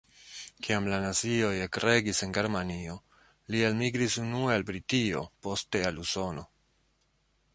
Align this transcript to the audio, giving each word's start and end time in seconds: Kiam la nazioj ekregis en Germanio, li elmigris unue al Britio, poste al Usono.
Kiam 0.67 0.85
la 0.91 0.97
nazioj 1.01 1.51
ekregis 1.65 2.21
en 2.27 2.33
Germanio, 2.37 2.95
li 3.55 3.61
elmigris 3.67 4.17
unue 4.25 4.55
al 4.61 4.67
Britio, 4.71 5.23
poste 5.49 5.83
al 5.91 6.03
Usono. 6.05 6.47